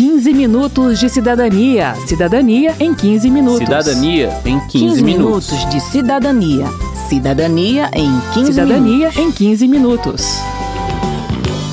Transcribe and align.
15 0.00 0.32
minutos 0.32 0.98
de 0.98 1.10
cidadania. 1.10 1.94
Cidadania 2.06 2.74
em 2.80 2.94
15 2.94 3.28
minutos. 3.28 3.58
Cidadania 3.58 4.40
em 4.46 4.58
15, 4.58 4.70
15 4.70 5.02
minutos. 5.02 5.50
minutos 5.52 5.70
de 5.74 5.78
cidadania. 5.78 6.66
Cidadania 7.10 7.90
em 7.92 8.10
15 8.32 8.46
Cidadania 8.46 9.10
minutos. 9.10 9.18
em 9.18 9.30
15 9.30 9.68
minutos. 9.68 10.38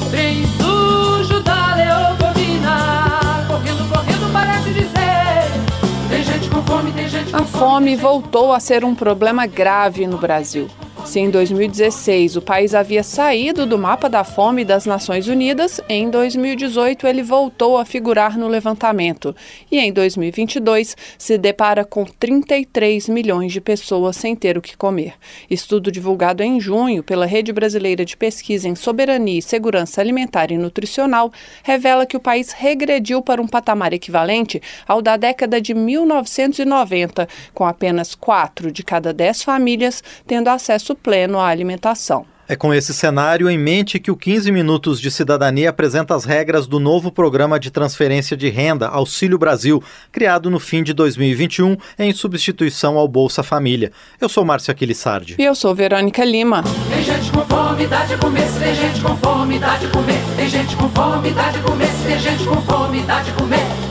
Trem 0.10 0.44
sujo 0.58 1.42
da 1.42 1.76
Leopoldina, 1.76 3.46
correndo, 3.48 3.90
correndo, 3.94 4.34
parece 4.34 4.72
dizer. 4.72 6.10
Tem 6.10 6.24
gente 6.24 6.50
com 6.50 6.62
fome, 6.64 6.92
tem 6.92 7.08
gente 7.08 7.32
com 7.32 7.38
A 7.38 7.46
fome 7.46 7.96
voltou 7.96 8.52
a 8.52 8.60
ser 8.60 8.84
um 8.84 8.94
problema 8.94 9.46
grave 9.46 10.06
no 10.06 10.18
Brasil. 10.18 10.68
Se 11.08 11.22
em 11.22 11.30
2016 11.30 12.36
o 12.36 12.42
país 12.42 12.76
havia 12.76 13.02
saído 13.02 13.66
do 13.66 13.78
mapa 13.78 14.10
da 14.10 14.26
fome 14.26 14.66
das 14.66 14.86
Nações 14.86 15.30
Unidas, 15.30 15.80
em 15.88 16.10
2018 16.10 17.08
ele 17.08 17.24
voltou 17.24 17.78
a 17.78 17.86
figurar 17.86 18.38
no 18.38 18.46
levantamento. 18.46 19.34
E 19.72 19.80
em 19.80 19.94
2022 19.94 20.98
se 21.18 21.38
depara 21.38 21.86
com 21.86 22.04
33 22.04 23.08
milhões 23.08 23.54
de 23.54 23.62
pessoas 23.62 24.18
sem 24.18 24.36
ter 24.36 24.58
o 24.58 24.62
que 24.62 24.76
comer. 24.76 25.14
Estudo 25.50 25.90
divulgado 25.90 26.44
em 26.44 26.60
junho 26.60 27.02
pela 27.02 27.26
Rede 27.26 27.54
Brasileira 27.54 28.04
de 28.04 28.18
Pesquisa 28.18 28.68
em 28.68 28.76
Soberania 28.76 29.40
e 29.40 29.42
Segurança 29.42 30.02
Alimentar 30.02 30.52
e 30.52 30.58
Nutricional 30.58 31.32
revela 31.64 32.06
que 32.06 32.18
o 32.18 32.22
país 32.22 32.52
regrediu 32.52 33.22
para 33.22 33.42
um 33.42 33.48
patamar 33.48 33.94
equivalente 33.94 34.62
ao 34.86 35.02
da 35.02 35.16
década 35.16 35.62
de 35.62 35.74
1990, 35.74 37.30
com 37.54 37.66
apenas 37.66 38.14
4 38.14 38.74
de 38.74 38.84
cada 38.84 39.14
10 39.14 39.44
famílias 39.44 40.04
tendo 40.28 40.50
acesso 40.50 40.97
pleno 40.98 41.40
à 41.40 41.48
alimentação. 41.48 42.26
É 42.50 42.56
com 42.56 42.74
esse 42.74 42.94
cenário 42.94 43.50
em 43.50 43.58
mente 43.58 44.00
que 44.00 44.10
o 44.10 44.16
15 44.16 44.54
Minutos 44.54 45.02
de 45.02 45.12
Cidadania 45.12 45.70
apresenta 45.70 46.16
as 46.16 46.24
regras 46.24 46.66
do 46.66 46.80
novo 46.80 47.12
programa 47.12 47.60
de 47.60 47.70
transferência 47.70 48.38
de 48.38 48.48
renda 48.48 48.88
Auxílio 48.88 49.38
Brasil, 49.38 49.84
criado 50.14 50.50
no 50.50 50.58
fim 50.58 50.82
de 50.82 50.94
2021 50.94 51.76
em 52.00 52.14
substituição 52.14 52.98
ao 52.98 53.06
Bolsa 53.06 53.44
Família. 53.44 53.92
Eu 54.22 54.30
sou 54.30 54.46
Márcio 54.46 54.72
Aquilissardi. 54.72 55.36
E 55.38 55.44
eu 55.44 55.54
sou 55.54 55.76
Verônica 55.76 56.24
Lima. 56.24 56.64
Tem 56.90 57.04
gente 57.04 57.30
com 57.34 57.42
fome, 57.42 57.86
dá 57.86 58.06
de 58.06 58.16
comer. 58.16 58.48
Se 58.48 58.60
tem 58.60 58.76
gente 58.76 59.02
com 59.02 59.18
fome, 59.18 59.60
dá 59.60 59.76
de 59.76 59.88
comer. 59.90 60.36
Tem 60.38 60.48
gente 60.48 60.76
com 60.78 60.90
fome, 60.90 61.32
dá 61.32 61.52
de 61.52 61.60
comer. 61.60 61.88
Se 61.88 62.04
tem 62.06 62.20
gente 62.20 62.46
com 62.46 62.62
fome, 62.62 63.02
dá 63.02 63.22
de 63.24 63.32
comer. 63.34 63.88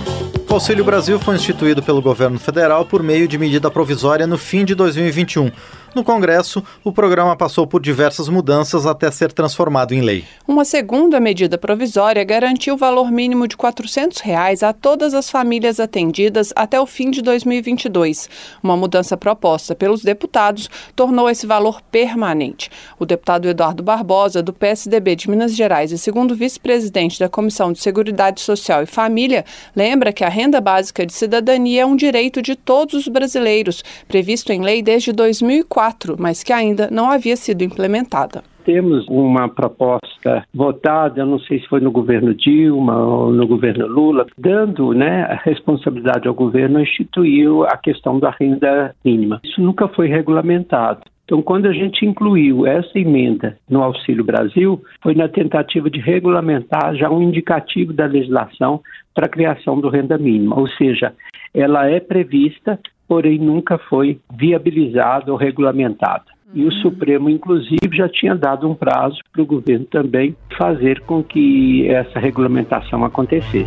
O 0.49 0.55
Auxílio 0.55 0.85
Brasil 0.85 1.19
foi 1.19 1.35
instituído 1.35 1.83
pelo 1.83 2.01
governo 2.01 2.39
federal 2.39 2.87
por 2.87 3.03
meio 3.03 3.29
de 3.29 3.37
medida 3.37 3.71
provisória 3.71 4.27
no 4.27 4.39
fim 4.39 4.65
de 4.65 4.75
2021. 4.75 5.51
No 5.97 6.05
Congresso, 6.05 6.63
o 6.85 6.93
programa 6.93 7.35
passou 7.35 7.67
por 7.67 7.81
diversas 7.81 8.29
mudanças 8.29 8.85
até 8.85 9.11
ser 9.11 9.33
transformado 9.33 9.95
em 9.95 10.03
lei. 10.03 10.27
Uma 10.47 10.63
segunda 10.63 11.19
medida 11.19 11.57
provisória 11.57 12.23
garantiu 12.23 12.75
o 12.75 12.77
valor 12.77 13.11
mínimo 13.11 13.49
de 13.49 13.57
400 13.57 14.21
reais 14.21 14.63
a 14.63 14.75
todas 14.75 15.15
as 15.15 15.31
famílias 15.31 15.81
atendidas 15.81 16.53
até 16.55 16.79
o 16.79 16.85
fim 16.85 17.11
de 17.11 17.23
2022. 17.23 18.29
Uma 18.63 18.77
mudança 18.77 19.17
proposta 19.17 19.75
pelos 19.75 20.03
deputados 20.03 20.69
tornou 20.95 21.31
esse 21.31 21.47
valor 21.47 21.81
permanente. 21.81 22.71
O 22.99 23.07
deputado 23.07 23.49
Eduardo 23.49 23.83
Barbosa, 23.83 24.43
do 24.43 24.53
PSDB 24.53 25.17
de 25.17 25.31
Minas 25.31 25.57
Gerais 25.57 25.93
e 25.93 25.97
segundo 25.97 26.35
vice-presidente 26.35 27.19
da 27.19 27.31
Comissão 27.31 27.73
de 27.73 27.81
Seguridade 27.81 28.43
Social 28.43 28.83
e 28.83 28.87
Família, 28.87 29.47
lembra 29.75 30.13
que 30.13 30.25
a 30.25 30.29
renda 30.29 30.61
básica 30.61 31.07
de 31.07 31.15
cidadania 31.15 31.81
é 31.81 31.87
um 31.87 31.97
direito 31.97 32.43
de 32.43 32.55
todos 32.55 32.93
os 32.93 33.09
brasileiros, 33.09 33.83
previsto 34.07 34.53
em 34.53 34.61
lei 34.61 34.83
desde 34.83 35.11
2004, 35.11 35.86
mas 36.19 36.43
que 36.43 36.53
ainda 36.53 36.89
não 36.91 37.11
havia 37.11 37.37
sido 37.37 37.63
implementada 37.63 38.43
temos 38.67 39.07
uma 39.09 39.49
proposta 39.49 40.45
votada, 40.53 41.25
não 41.25 41.39
sei 41.39 41.61
se 41.61 41.69
foi 41.69 41.79
no 41.79 41.93
governo 41.93 42.35
Dilma 42.35 42.97
ou 42.97 43.33
no 43.33 43.47
governo 43.47 43.87
Lula, 43.87 44.27
dando 44.37 44.93
né, 44.93 45.23
a 45.23 45.37
responsabilidade 45.37 46.27
ao 46.27 46.35
governo 46.35 46.79
a 46.79 46.83
instituir 46.83 47.49
a 47.69 47.77
questão 47.77 48.19
da 48.19 48.31
renda 48.31 48.93
mínima. 49.05 49.41
Isso 49.45 49.63
nunca 49.63 49.87
foi 49.87 50.09
regulamentado. 50.09 51.03
Então, 51.25 51.43
quando 51.43 51.67
a 51.67 51.73
gente 51.73 52.05
incluiu 52.05 52.67
essa 52.67 52.99
emenda 52.99 53.57
no 53.69 53.83
Auxílio 53.83 54.25
Brasil, 54.25 54.81
foi 55.03 55.15
na 55.15 55.29
tentativa 55.29 55.91
de 55.91 56.01
regulamentar 56.01 56.95
já 56.95 57.11
um 57.11 57.23
indicativo 57.23 57.93
da 57.93 58.07
legislação 58.07 58.81
para 59.15 59.27
a 59.27 59.31
criação 59.31 59.81
do 59.81 59.89
renda 59.89 60.19
mínima, 60.19 60.59
ou 60.59 60.69
seja, 60.69 61.13
ela 61.53 61.89
é 61.89 61.99
prevista, 61.99 62.79
porém 63.09 63.39
nunca 63.39 63.79
foi 63.79 64.19
viabilizada 64.37 65.33
ou 65.33 65.39
regulamentada. 65.39 66.25
E 66.55 66.65
o 66.65 66.73
Supremo, 66.73 67.29
inclusive, 67.29 67.97
já 67.97 68.09
tinha 68.09 68.35
dado 68.35 68.69
um 68.71 68.75
prazo 68.75 69.19
para 69.33 69.43
o 69.43 69.47
governo 69.47 69.85
também 69.87 70.37
fazer 70.57 71.01
com 71.01 71.23
que 71.23 71.87
essa 71.89 72.19
regulamentação 72.19 73.05
acontecesse. 73.05 73.67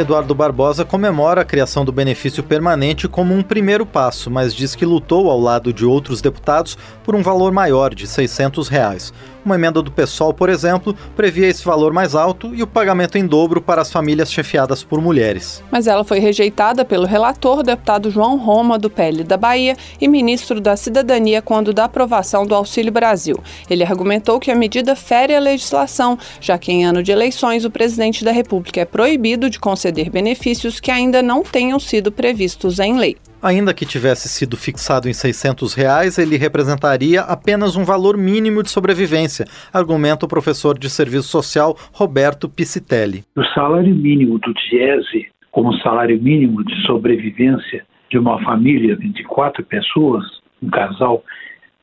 Eduardo 0.00 0.32
Barbosa 0.32 0.84
comemora 0.84 1.40
a 1.40 1.44
criação 1.44 1.84
do 1.84 1.90
benefício 1.90 2.44
permanente 2.44 3.08
como 3.08 3.34
um 3.34 3.42
primeiro 3.42 3.84
passo, 3.84 4.30
mas 4.30 4.54
diz 4.54 4.76
que 4.76 4.86
lutou 4.86 5.28
ao 5.28 5.40
lado 5.40 5.72
de 5.72 5.84
outros 5.84 6.22
deputados 6.22 6.78
por 7.02 7.16
um 7.16 7.22
valor 7.22 7.50
maior 7.50 7.92
de 7.92 8.06
600 8.06 8.68
reais. 8.68 9.12
Uma 9.48 9.54
emenda 9.54 9.80
do 9.80 9.90
PSOL, 9.90 10.34
por 10.34 10.50
exemplo, 10.50 10.94
previa 11.16 11.46
esse 11.46 11.64
valor 11.64 11.90
mais 11.90 12.14
alto 12.14 12.54
e 12.54 12.62
o 12.62 12.66
pagamento 12.66 13.16
em 13.16 13.26
dobro 13.26 13.62
para 13.62 13.80
as 13.80 13.90
famílias 13.90 14.30
chefiadas 14.30 14.84
por 14.84 15.00
mulheres. 15.00 15.64
Mas 15.70 15.86
ela 15.86 16.04
foi 16.04 16.18
rejeitada 16.18 16.84
pelo 16.84 17.06
relator, 17.06 17.62
deputado 17.62 18.10
João 18.10 18.36
Roma, 18.36 18.78
do 18.78 18.90
PL 18.90 19.24
da 19.24 19.38
Bahia, 19.38 19.74
e 19.98 20.06
ministro 20.06 20.60
da 20.60 20.76
Cidadania 20.76 21.40
quando 21.40 21.72
da 21.72 21.84
aprovação 21.84 22.46
do 22.46 22.54
Auxílio 22.54 22.92
Brasil. 22.92 23.42
Ele 23.70 23.82
argumentou 23.82 24.38
que 24.38 24.50
a 24.50 24.54
medida 24.54 24.94
fere 24.94 25.34
a 25.34 25.40
legislação, 25.40 26.18
já 26.42 26.58
que 26.58 26.70
em 26.70 26.84
ano 26.84 27.02
de 27.02 27.10
eleições 27.10 27.64
o 27.64 27.70
presidente 27.70 28.26
da 28.26 28.32
República 28.32 28.82
é 28.82 28.84
proibido 28.84 29.48
de 29.48 29.58
conceder 29.58 30.10
benefícios 30.10 30.78
que 30.78 30.90
ainda 30.90 31.22
não 31.22 31.42
tenham 31.42 31.80
sido 31.80 32.12
previstos 32.12 32.78
em 32.78 32.98
lei. 32.98 33.16
Ainda 33.40 33.72
que 33.72 33.86
tivesse 33.86 34.28
sido 34.28 34.56
fixado 34.56 35.08
em 35.08 35.12
600 35.12 35.72
reais, 35.72 36.18
ele 36.18 36.36
representaria 36.36 37.20
apenas 37.20 37.76
um 37.76 37.84
valor 37.84 38.16
mínimo 38.16 38.64
de 38.64 38.70
sobrevivência, 38.70 39.44
argumenta 39.72 40.26
o 40.26 40.28
professor 40.28 40.76
de 40.76 40.90
serviço 40.90 41.28
social 41.28 41.76
Roberto 41.92 42.48
Piscitelli. 42.48 43.22
O 43.36 43.44
salário 43.54 43.94
mínimo 43.94 44.38
do 44.40 44.52
DIESE, 44.52 45.28
como 45.52 45.72
salário 45.78 46.20
mínimo 46.20 46.64
de 46.64 46.74
sobrevivência 46.84 47.86
de 48.10 48.18
uma 48.18 48.42
família 48.42 48.96
de 48.96 49.02
24 49.02 49.64
pessoas, 49.64 50.24
um 50.60 50.68
casal 50.68 51.22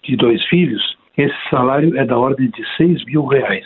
de 0.03 0.17
dois 0.17 0.43
filhos, 0.47 0.97
esse 1.17 1.35
salário 1.49 1.97
é 1.97 2.05
da 2.05 2.17
ordem 2.17 2.49
de 2.49 2.63
6 2.75 3.05
mil 3.05 3.25
reais, 3.25 3.65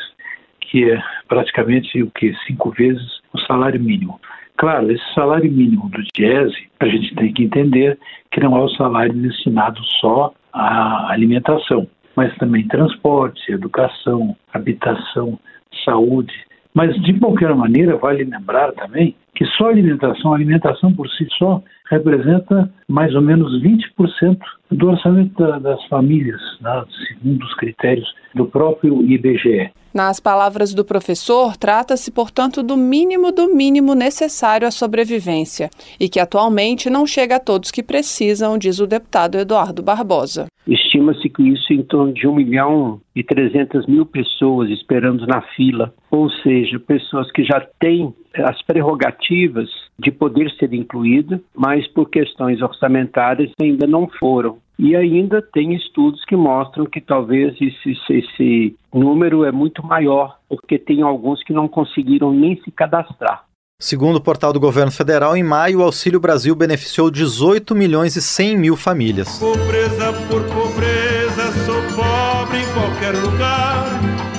que 0.62 0.92
é 0.92 1.02
praticamente 1.28 2.04
o 2.04 2.12
que? 2.12 2.36
Cinco 2.46 2.70
vezes 2.70 3.20
o 3.34 3.40
salário 3.40 3.82
mínimo. 3.82 4.20
Claro, 4.60 4.92
esse 4.92 5.14
salário 5.14 5.50
mínimo 5.50 5.88
do 5.88 6.04
DIESE, 6.14 6.68
a 6.82 6.86
gente 6.86 7.16
tem 7.16 7.32
que 7.32 7.46
entender 7.46 7.98
que 8.30 8.42
não 8.42 8.58
é 8.58 8.60
o 8.60 8.70
salário 8.72 9.14
destinado 9.14 9.80
só 10.02 10.34
à 10.52 11.14
alimentação, 11.14 11.88
mas 12.14 12.36
também 12.36 12.68
transporte, 12.68 13.54
educação, 13.54 14.36
habitação, 14.54 15.40
saúde. 15.86 16.34
Mas, 16.74 16.94
de 17.04 17.14
qualquer 17.14 17.56
maneira, 17.56 17.96
vale 17.96 18.26
lembrar 18.26 18.74
também 18.74 19.16
que 19.34 19.46
só 19.46 19.70
alimentação, 19.70 20.34
a 20.34 20.36
alimentação 20.36 20.94
por 20.94 21.08
si 21.12 21.26
só, 21.38 21.64
representa 21.90 22.70
mais 22.90 23.16
ou 23.16 23.22
menos 23.22 23.64
20% 23.64 24.38
do 24.72 24.90
orçamento 24.90 25.60
das 25.62 25.82
famílias, 25.86 26.42
né, 26.60 26.84
segundo 27.08 27.44
os 27.44 27.54
critérios 27.56 28.14
do 28.36 28.46
próprio 28.46 29.02
IBGE. 29.10 29.72
Nas 29.94 30.20
palavras 30.20 30.72
do 30.72 30.86
professor, 30.86 31.58
trata-se, 31.58 32.12
portanto, 32.12 32.62
do 32.62 32.78
mínimo 32.78 33.32
do 33.32 33.54
mínimo 33.54 33.96
necessário 33.96 34.68
à 34.68 34.72
sobrevivência 34.72 35.70
e 36.00 36.08
que 36.08 36.20
atualmente 36.20 36.92
não 36.92 37.08
chega 37.08 37.38
a 37.38 37.40
todos 37.40 37.72
que 37.72 37.82
precisam, 37.82 38.58
diz 38.58 38.80
o 38.80 38.86
deputado 38.86 39.40
Eduardo 39.40 39.82
Barbosa. 39.82 40.46
Estima-se 40.68 41.28
que 41.30 41.42
isso 41.42 41.74
em 41.74 41.82
torno 41.82 42.14
de 42.14 42.28
1 42.28 42.36
milhão 42.36 43.02
e 43.16 43.24
300 43.24 43.88
mil 43.88 44.06
pessoas 44.06 44.70
esperando 44.70 45.26
na 45.26 45.42
fila, 45.56 45.92
ou 46.12 46.30
seja, 46.30 46.80
pessoas 46.80 47.32
que 47.32 47.44
já 47.44 47.66
têm 47.80 48.14
as 48.36 48.62
prerrogativas 48.62 49.70
de 49.98 50.12
poder 50.12 50.52
ser 50.60 50.72
incluída, 50.74 51.42
mas 51.56 51.88
por 51.88 52.10
questões 52.10 52.62
orçamentárias 52.62 53.52
ainda 53.60 53.88
não 53.88 54.08
foram. 54.20 54.60
E 54.80 54.96
ainda 54.96 55.42
tem 55.42 55.76
estudos 55.76 56.24
que 56.24 56.38
mostram 56.38 56.86
que 56.86 57.02
talvez 57.02 57.54
esse, 57.60 57.92
esse 58.10 58.76
número 58.94 59.44
é 59.44 59.52
muito 59.52 59.86
maior, 59.86 60.38
porque 60.48 60.80
tem 60.80 61.02
alguns 61.02 61.44
que 61.44 61.52
não 61.52 61.68
conseguiram 61.68 62.32
nem 62.32 62.56
se 62.64 62.72
cadastrar. 62.72 63.44
Segundo 63.78 64.16
o 64.16 64.22
portal 64.22 64.54
do 64.54 64.60
governo 64.60 64.92
federal, 64.92 65.36
em 65.36 65.44
maio, 65.44 65.80
o 65.80 65.84
Auxílio 65.84 66.20
Brasil 66.20 66.56
beneficiou 66.56 67.12
18 67.12 67.76
milhões 67.76 68.16
e 68.16 68.22
100 68.22 68.58
mil 68.58 68.78
famílias. 68.78 69.38
Pobreza 69.38 70.14
por 70.30 70.44
pobreza, 70.46 71.52
sou 71.66 71.82
pobre 71.94 72.60
em 72.60 72.74
qualquer 72.74 73.16
lugar. 73.22 73.86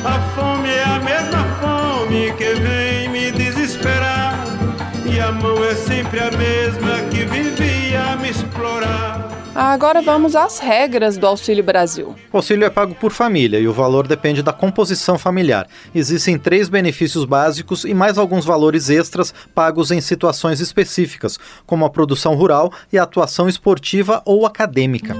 A 0.06 0.20
fome 0.34 0.68
é 0.70 0.84
a 0.84 1.00
mesma 1.00 1.44
fome 1.60 2.32
que 2.32 2.54
vem 2.54 3.10
me 3.10 3.30
desesperar. 3.30 4.42
E 5.04 5.20
a 5.20 5.32
mão 5.32 5.62
é 5.64 5.74
sempre 5.74 6.18
a 6.20 6.30
mesma 6.30 6.59
Agora 9.54 10.00
vamos 10.00 10.36
às 10.36 10.60
regras 10.60 11.18
do 11.18 11.26
Auxílio 11.26 11.64
Brasil. 11.64 12.14
O 12.32 12.36
auxílio 12.36 12.64
é 12.64 12.70
pago 12.70 12.94
por 12.94 13.10
família 13.10 13.58
e 13.58 13.66
o 13.66 13.72
valor 13.72 14.06
depende 14.06 14.42
da 14.42 14.52
composição 14.52 15.18
familiar. 15.18 15.66
Existem 15.92 16.38
três 16.38 16.68
benefícios 16.68 17.24
básicos 17.24 17.84
e 17.84 17.92
mais 17.92 18.16
alguns 18.16 18.44
valores 18.44 18.88
extras 18.88 19.34
pagos 19.52 19.90
em 19.90 20.00
situações 20.00 20.60
específicas, 20.60 21.36
como 21.66 21.84
a 21.84 21.90
produção 21.90 22.36
rural 22.36 22.72
e 22.92 22.98
a 22.98 23.02
atuação 23.02 23.48
esportiva 23.48 24.22
ou 24.24 24.46
acadêmica. 24.46 25.16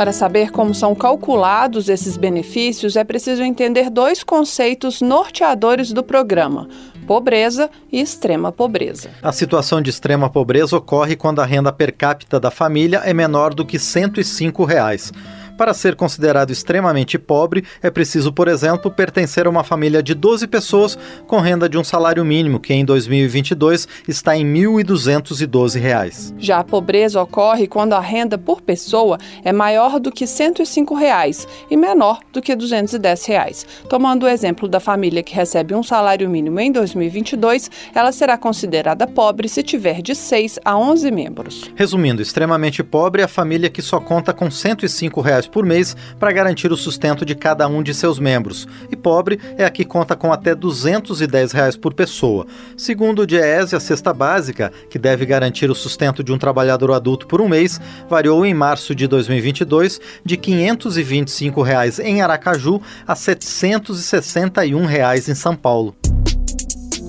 Para 0.00 0.12
saber 0.12 0.50
como 0.50 0.74
são 0.74 0.94
calculados 0.94 1.88
esses 1.90 2.16
benefícios, 2.16 2.96
é 2.96 3.04
preciso 3.04 3.42
entender 3.42 3.90
dois 3.90 4.24
conceitos 4.24 5.02
norteadores 5.02 5.92
do 5.92 6.02
programa: 6.02 6.68
pobreza 7.10 7.68
e 7.90 8.00
extrema 8.00 8.52
pobreza. 8.52 9.10
A 9.20 9.32
situação 9.32 9.82
de 9.82 9.90
extrema 9.90 10.30
pobreza 10.30 10.76
ocorre 10.76 11.16
quando 11.16 11.40
a 11.40 11.44
renda 11.44 11.72
per 11.72 11.92
capita 11.92 12.38
da 12.38 12.52
família 12.52 12.98
é 12.98 13.12
menor 13.12 13.52
do 13.52 13.66
que 13.66 13.80
105 13.80 14.64
reais. 14.64 15.12
Para 15.60 15.74
ser 15.74 15.94
considerado 15.94 16.50
extremamente 16.50 17.18
pobre, 17.18 17.62
é 17.82 17.90
preciso, 17.90 18.32
por 18.32 18.48
exemplo, 18.48 18.90
pertencer 18.90 19.46
a 19.46 19.50
uma 19.50 19.62
família 19.62 20.02
de 20.02 20.14
12 20.14 20.46
pessoas 20.46 20.98
com 21.26 21.38
renda 21.38 21.68
de 21.68 21.76
um 21.76 21.84
salário 21.84 22.24
mínimo, 22.24 22.58
que 22.58 22.72
em 22.72 22.82
2022 22.82 23.86
está 24.08 24.34
em 24.34 24.50
R$ 24.50 24.84
1.212. 24.84 26.34
Já 26.38 26.60
a 26.60 26.64
pobreza 26.64 27.20
ocorre 27.20 27.66
quando 27.66 27.92
a 27.92 28.00
renda 28.00 28.38
por 28.38 28.62
pessoa 28.62 29.18
é 29.44 29.52
maior 29.52 30.00
do 30.00 30.10
que 30.10 30.26
105 30.26 30.94
reais 30.94 31.46
e 31.70 31.76
menor 31.76 32.20
do 32.32 32.40
que 32.40 32.56
210 32.56 33.26
reais. 33.26 33.66
Tomando 33.86 34.22
o 34.22 34.28
exemplo 34.28 34.66
da 34.66 34.80
família 34.80 35.22
que 35.22 35.34
recebe 35.34 35.74
um 35.74 35.82
salário 35.82 36.30
mínimo 36.30 36.58
em 36.58 36.72
2022, 36.72 37.70
ela 37.94 38.12
será 38.12 38.38
considerada 38.38 39.06
pobre 39.06 39.46
se 39.46 39.62
tiver 39.62 40.00
de 40.00 40.14
6 40.14 40.58
a 40.64 40.78
11 40.78 41.10
membros. 41.10 41.70
Resumindo, 41.76 42.22
extremamente 42.22 42.82
pobre 42.82 43.20
é 43.20 43.26
a 43.26 43.28
família 43.28 43.68
que 43.68 43.82
só 43.82 44.00
conta 44.00 44.32
com 44.32 44.50
105 44.50 45.20
reais 45.20 45.49
por 45.50 45.66
mês 45.66 45.96
para 46.18 46.32
garantir 46.32 46.72
o 46.72 46.76
sustento 46.76 47.24
de 47.24 47.34
cada 47.34 47.66
um 47.68 47.82
de 47.82 47.92
seus 47.92 48.18
membros. 48.18 48.66
E 48.90 48.96
pobre 48.96 49.38
é 49.58 49.64
a 49.64 49.70
que 49.70 49.84
conta 49.84 50.16
com 50.16 50.32
até 50.32 50.54
210 50.54 51.52
reais 51.52 51.76
por 51.76 51.92
pessoa. 51.92 52.46
Segundo 52.76 53.22
o 53.22 53.26
DIEESE, 53.26 53.76
a 53.76 53.80
cesta 53.80 54.12
básica, 54.12 54.72
que 54.88 54.98
deve 54.98 55.26
garantir 55.26 55.70
o 55.70 55.74
sustento 55.74 56.22
de 56.22 56.32
um 56.32 56.38
trabalhador 56.38 56.92
adulto 56.92 57.26
por 57.26 57.40
um 57.40 57.48
mês, 57.48 57.80
variou 58.08 58.44
em 58.46 58.54
março 58.54 58.94
de 58.94 59.06
2022 59.06 60.00
de 60.24 60.36
525 60.36 61.62
reais 61.62 61.98
em 61.98 62.22
Aracaju 62.22 62.80
a 63.06 63.14
761 63.14 64.84
reais 64.84 65.28
em 65.28 65.34
São 65.34 65.56
Paulo. 65.56 65.94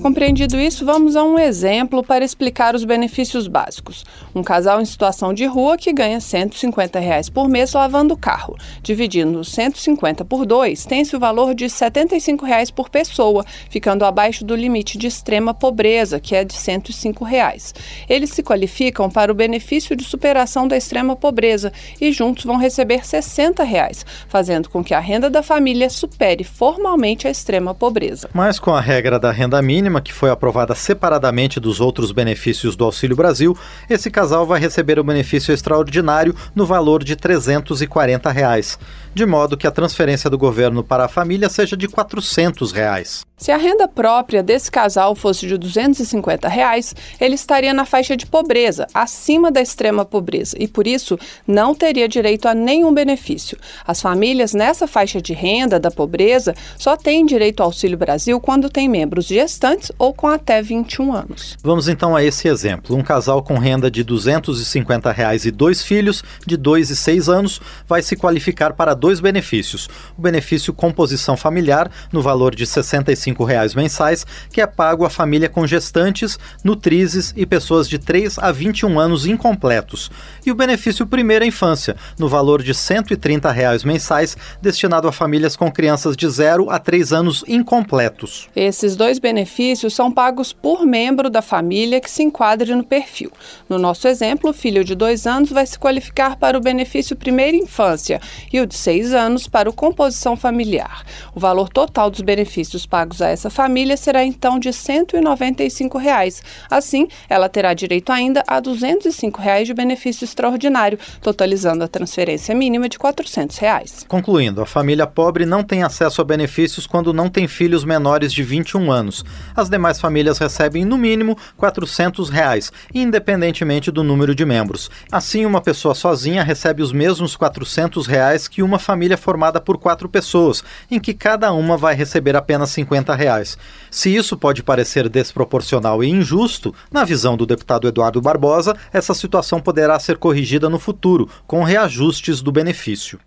Compreendido 0.02 0.58
isso, 0.58 0.84
vamos 0.84 1.14
a 1.14 1.22
um 1.22 1.38
exemplo 1.38 2.02
para 2.02 2.24
explicar 2.24 2.74
os 2.74 2.84
benefícios 2.84 3.46
básicos. 3.46 4.04
Um 4.34 4.42
casal 4.42 4.80
em 4.80 4.84
situação 4.84 5.32
de 5.32 5.46
rua 5.46 5.76
que 5.76 5.92
ganha 5.92 6.18
150 6.18 6.98
reais 6.98 7.28
por 7.28 7.48
mês 7.48 7.72
lavando 7.72 8.14
o 8.14 8.16
carro. 8.16 8.56
Dividindo 8.82 9.44
150 9.44 10.24
por 10.24 10.44
2, 10.44 10.86
tem-se 10.86 11.14
o 11.14 11.20
valor 11.20 11.54
de 11.54 11.70
75 11.70 12.44
reais 12.44 12.68
por 12.68 12.88
pessoa, 12.88 13.44
ficando 13.70 14.04
abaixo 14.04 14.44
do 14.44 14.56
limite 14.56 14.98
de 14.98 15.06
extrema 15.06 15.54
pobreza, 15.54 16.18
que 16.18 16.34
é 16.34 16.42
de 16.42 16.54
105 16.54 17.24
reais. 17.24 17.72
Eles 18.08 18.30
se 18.30 18.42
qualificam 18.42 19.08
para 19.08 19.30
o 19.30 19.36
benefício 19.36 19.94
de 19.94 20.02
superação 20.02 20.66
da 20.66 20.76
extrema 20.76 21.14
pobreza 21.14 21.72
e 22.00 22.10
juntos 22.10 22.44
vão 22.44 22.56
receber 22.56 23.06
60 23.06 23.62
reais, 23.62 24.04
fazendo 24.26 24.68
com 24.68 24.82
que 24.82 24.94
a 24.94 25.00
renda 25.00 25.30
da 25.30 25.44
família 25.44 25.88
supere 25.88 26.42
formalmente 26.42 27.28
a 27.28 27.30
extrema 27.30 27.72
pobreza. 27.72 28.28
Mas 28.34 28.58
com 28.58 28.74
a 28.74 28.80
regra 28.80 29.16
da 29.16 29.30
renda 29.30 29.62
mínima, 29.62 29.91
que 30.00 30.12
foi 30.12 30.30
aprovada 30.30 30.74
separadamente 30.74 31.60
dos 31.60 31.80
outros 31.80 32.12
benefícios 32.12 32.76
do 32.76 32.84
Auxílio 32.84 33.16
Brasil, 33.16 33.56
esse 33.88 34.10
casal 34.10 34.46
vai 34.46 34.60
receber 34.60 34.98
o 34.98 35.04
benefício 35.04 35.52
extraordinário 35.52 36.34
no 36.54 36.64
valor 36.64 37.04
de 37.04 37.16
340 37.16 38.30
reais, 38.30 38.78
de 39.14 39.26
modo 39.26 39.56
que 39.56 39.66
a 39.66 39.70
transferência 39.70 40.30
do 40.30 40.38
governo 40.38 40.82
para 40.82 41.04
a 41.04 41.08
família 41.08 41.48
seja 41.48 41.76
de 41.76 41.86
400 41.88 42.72
reais. 42.72 43.24
Se 43.42 43.50
a 43.50 43.56
renda 43.56 43.88
própria 43.88 44.40
desse 44.40 44.70
casal 44.70 45.16
fosse 45.16 45.48
de 45.48 45.58
250 45.58 46.48
reais, 46.48 46.94
ele 47.20 47.34
estaria 47.34 47.74
na 47.74 47.84
faixa 47.84 48.16
de 48.16 48.24
pobreza, 48.24 48.86
acima 48.94 49.50
da 49.50 49.60
extrema 49.60 50.04
pobreza, 50.04 50.56
e 50.60 50.68
por 50.68 50.86
isso 50.86 51.18
não 51.44 51.74
teria 51.74 52.08
direito 52.08 52.46
a 52.46 52.54
nenhum 52.54 52.94
benefício. 52.94 53.58
As 53.84 54.00
famílias 54.00 54.54
nessa 54.54 54.86
faixa 54.86 55.20
de 55.20 55.32
renda 55.32 55.80
da 55.80 55.90
pobreza 55.90 56.54
só 56.78 56.96
têm 56.96 57.26
direito 57.26 57.62
ao 57.62 57.66
Auxílio 57.66 57.98
Brasil 57.98 58.38
quando 58.40 58.70
têm 58.70 58.88
membros 58.88 59.26
gestantes 59.26 59.90
ou 59.98 60.14
com 60.14 60.28
até 60.28 60.62
21 60.62 61.12
anos. 61.12 61.56
Vamos 61.64 61.88
então 61.88 62.14
a 62.14 62.22
esse 62.22 62.46
exemplo. 62.46 62.94
Um 62.94 63.02
casal 63.02 63.42
com 63.42 63.58
renda 63.58 63.90
de 63.90 64.04
250 64.04 65.10
reais 65.10 65.44
e 65.44 65.50
dois 65.50 65.82
filhos 65.82 66.22
de 66.46 66.56
2 66.56 66.90
e 66.90 66.96
6 66.96 67.28
anos 67.28 67.60
vai 67.88 68.02
se 68.02 68.14
qualificar 68.14 68.74
para 68.74 68.94
dois 69.02 69.18
benefícios. 69.18 69.88
O 70.16 70.22
benefício 70.22 70.72
composição 70.72 71.36
familiar, 71.36 71.90
no 72.12 72.22
valor 72.22 72.54
de 72.54 72.64
65 72.64 73.42
reais 73.42 73.74
mensais, 73.74 74.24
que 74.52 74.60
é 74.60 74.66
pago 74.66 75.04
à 75.04 75.10
família 75.10 75.48
com 75.48 75.66
gestantes, 75.66 76.38
nutrizes 76.62 77.34
e 77.36 77.44
pessoas 77.44 77.88
de 77.88 77.98
3 77.98 78.38
a 78.38 78.52
21 78.52 79.00
anos 79.00 79.26
incompletos. 79.26 80.08
E 80.46 80.52
o 80.52 80.54
benefício 80.54 81.04
primeira 81.04 81.44
infância, 81.44 81.96
no 82.16 82.28
valor 82.28 82.62
de 82.62 82.72
130 82.72 83.50
reais 83.50 83.82
mensais, 83.82 84.36
destinado 84.62 85.08
a 85.08 85.12
famílias 85.12 85.56
com 85.56 85.68
crianças 85.68 86.16
de 86.16 86.28
0 86.28 86.70
a 86.70 86.78
3 86.78 87.12
anos 87.12 87.44
incompletos. 87.48 88.48
Esses 88.54 88.94
dois 88.94 89.18
benefícios 89.18 89.94
são 89.94 90.12
pagos 90.12 90.52
por 90.52 90.86
membro 90.86 91.28
da 91.28 91.42
família 91.42 92.00
que 92.00 92.10
se 92.10 92.22
enquadre 92.22 92.72
no 92.72 92.84
perfil. 92.84 93.32
No 93.68 93.80
nosso 93.80 94.06
exemplo, 94.06 94.50
o 94.50 94.54
filho 94.54 94.84
de 94.84 94.94
2 94.94 95.26
anos 95.26 95.50
vai 95.50 95.66
se 95.66 95.76
qualificar 95.76 96.36
para 96.36 96.56
o 96.56 96.60
benefício 96.60 97.16
primeira 97.16 97.56
infância 97.56 98.20
e 98.52 98.60
o 98.60 98.66
de 98.66 98.76
6 98.76 98.91
anos 99.00 99.46
para 99.46 99.68
o 99.68 99.72
composição 99.72 100.36
familiar. 100.36 101.04
O 101.34 101.40
valor 101.40 101.68
total 101.68 102.10
dos 102.10 102.20
benefícios 102.20 102.84
pagos 102.84 103.22
a 103.22 103.28
essa 103.28 103.48
família 103.48 103.96
será 103.96 104.24
então 104.24 104.58
de 104.58 104.72
195 104.72 105.96
reais. 105.96 106.42
Assim, 106.70 107.08
ela 107.28 107.48
terá 107.48 107.72
direito 107.72 108.12
ainda 108.12 108.44
a 108.46 108.60
205 108.60 109.40
reais 109.40 109.66
de 109.66 109.74
benefício 109.74 110.24
extraordinário, 110.24 110.98
totalizando 111.20 111.84
a 111.84 111.88
transferência 111.88 112.54
mínima 112.54 112.88
de 112.88 112.98
400 112.98 113.56
reais. 113.58 114.04
Concluindo, 114.06 114.60
a 114.60 114.66
família 114.66 115.06
pobre 115.06 115.46
não 115.46 115.62
tem 115.62 115.82
acesso 115.82 116.20
a 116.20 116.24
benefícios 116.24 116.86
quando 116.86 117.12
não 117.12 117.28
tem 117.28 117.48
filhos 117.48 117.84
menores 117.84 118.32
de 118.32 118.42
21 118.42 118.90
anos. 118.90 119.24
As 119.56 119.68
demais 119.68 120.00
famílias 120.00 120.38
recebem, 120.38 120.84
no 120.84 120.98
mínimo, 120.98 121.36
400 121.56 122.28
reais, 122.28 122.72
independentemente 122.94 123.90
do 123.90 124.02
número 124.02 124.34
de 124.34 124.44
membros. 124.44 124.90
Assim, 125.10 125.46
uma 125.46 125.60
pessoa 125.60 125.94
sozinha 125.94 126.42
recebe 126.42 126.82
os 126.82 126.92
mesmos 126.92 127.36
400 127.36 128.06
reais 128.06 128.48
que 128.48 128.62
uma 128.62 128.78
família 128.82 129.16
formada 129.16 129.58
por 129.58 129.78
quatro 129.78 130.08
pessoas, 130.08 130.62
em 130.90 131.00
que 131.00 131.14
cada 131.14 131.50
uma 131.52 131.78
vai 131.78 131.94
receber 131.94 132.36
apenas 132.36 132.68
50 132.70 133.14
reais. 133.14 133.56
Se 133.90 134.14
isso 134.14 134.36
pode 134.36 134.62
parecer 134.62 135.08
desproporcional 135.08 136.04
e 136.04 136.10
injusto, 136.10 136.74
na 136.92 137.04
visão 137.04 137.34
do 137.34 137.46
deputado 137.46 137.88
Eduardo 137.88 138.20
Barbosa, 138.20 138.76
essa 138.92 139.14
situação 139.14 139.60
poderá 139.60 139.98
ser 139.98 140.18
corrigida 140.18 140.68
no 140.68 140.78
futuro, 140.78 141.26
com 141.46 141.62
reajustes 141.62 142.42
do 142.42 142.52
benefício. 142.52 143.18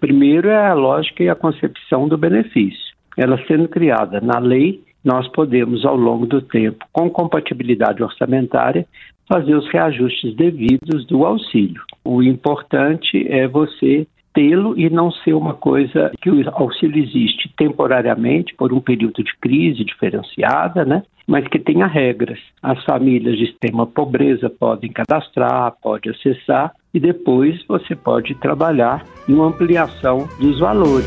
Primeiro 0.00 0.48
é 0.48 0.66
a 0.66 0.74
lógica 0.74 1.22
e 1.22 1.28
a 1.28 1.36
concepção 1.36 2.08
do 2.08 2.18
benefício. 2.18 2.92
Ela 3.16 3.38
sendo 3.46 3.68
criada 3.68 4.20
na 4.20 4.40
lei, 4.40 4.82
nós 5.04 5.28
podemos, 5.28 5.84
ao 5.84 5.96
longo 5.96 6.26
do 6.26 6.40
tempo, 6.40 6.84
com 6.92 7.08
compatibilidade 7.10 8.02
orçamentária, 8.02 8.86
fazer 9.28 9.54
os 9.54 9.68
reajustes 9.70 10.34
devidos 10.34 11.06
do 11.06 11.24
auxílio. 11.24 11.82
O 12.04 12.22
importante 12.22 13.26
é 13.28 13.46
você 13.46 14.06
tê-lo 14.34 14.78
e 14.78 14.88
não 14.90 15.10
ser 15.10 15.34
uma 15.34 15.54
coisa 15.54 16.12
que 16.20 16.30
o 16.30 16.42
auxílio 16.54 17.02
existe 17.02 17.52
temporariamente 17.56 18.54
por 18.54 18.72
um 18.72 18.80
período 18.80 19.22
de 19.22 19.36
crise 19.40 19.84
diferenciada, 19.84 20.84
né? 20.84 21.02
Mas 21.26 21.46
que 21.48 21.58
tenha 21.58 21.86
regras. 21.86 22.38
As 22.62 22.82
famílias 22.84 23.36
de 23.36 23.44
extrema 23.44 23.86
pobreza 23.86 24.50
podem 24.50 24.90
cadastrar, 24.90 25.72
pode 25.82 26.10
acessar 26.10 26.72
e 26.92 26.98
depois 26.98 27.64
você 27.66 27.94
pode 27.94 28.34
trabalhar 28.34 29.04
em 29.28 29.34
uma 29.34 29.46
ampliação 29.46 30.28
dos 30.40 30.58
valores. 30.58 31.06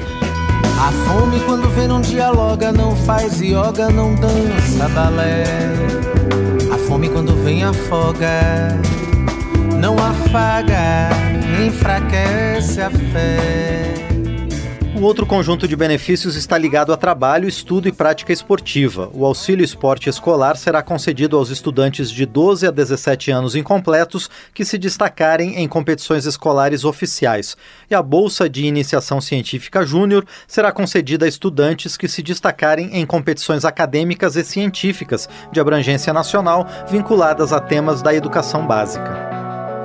A 0.78 0.92
fome 0.92 1.40
quando 1.46 1.70
vem 1.70 1.88
não 1.88 2.02
dialoga, 2.02 2.72
não 2.72 2.96
faz 2.96 3.42
yoga, 3.42 3.90
não 3.90 4.14
dança 4.16 4.90
balé. 4.90 5.44
A 6.72 6.78
fome 6.78 7.10
quando 7.10 7.34
vem 7.44 7.64
afoga, 7.64 8.80
não 9.82 9.96
afaga, 9.96 11.35
enfraquece 11.64 12.82
a 12.82 12.90
fé. 12.90 14.06
O 14.96 15.02
outro 15.02 15.26
conjunto 15.26 15.68
de 15.68 15.76
benefícios 15.76 16.38
está 16.38 16.58
ligado 16.58 16.94
a 16.94 16.98
trabalho, 16.98 17.50
estudo 17.50 17.90
e 17.90 17.92
prática 17.92 18.32
esportiva. 18.32 19.10
O 19.14 19.26
auxílio 19.26 19.64
esporte 19.64 20.10
escolar 20.10 20.56
será 20.56 20.82
concedido 20.82 21.38
aos 21.38 21.50
estudantes 21.50 22.10
de 22.10 22.26
12 22.26 22.66
a 22.66 22.72
17 22.72 23.30
anos 23.30 23.56
incompletos 23.58 24.30
que 24.54 24.64
se 24.64 24.78
destacarem 24.78 25.58
em 25.58 25.68
competições 25.68 26.26
escolares 26.26 26.86
oficiais. 26.86 27.58
E 27.92 27.94
a 27.94 28.02
Bolsa 28.02 28.50
de 28.50 28.66
Iniciação 28.66 29.20
Científica 29.20 29.86
Júnior 29.86 30.26
será 30.48 30.72
concedida 30.72 31.26
a 31.26 31.30
estudantes 31.30 31.98
que 31.98 32.08
se 32.08 32.24
destacarem 32.24 32.92
em 32.94 33.06
competições 33.06 33.66
acadêmicas 33.66 34.38
e 34.38 34.46
científicas 34.46 35.28
de 35.52 35.60
abrangência 35.60 36.14
nacional 36.14 36.66
vinculadas 36.88 37.52
a 37.52 37.60
temas 37.60 38.02
da 38.02 38.14
educação 38.14 38.66
básica. 38.66 39.35